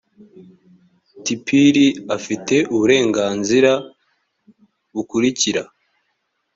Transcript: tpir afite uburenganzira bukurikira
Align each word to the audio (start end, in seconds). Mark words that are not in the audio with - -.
tpir 1.25 1.75
afite 2.15 2.55
uburenganzira 2.73 3.71
bukurikira 4.93 5.61